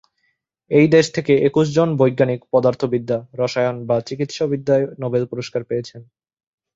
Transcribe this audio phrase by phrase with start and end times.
[0.71, 6.01] এই দেশ থেকে একুশ জন বৈজ্ঞানিক পদার্থবিদ্যা, রসায়ন বা চিকিৎসাবিদ্যায় নোবেল পুরস্কার পেয়েছেন।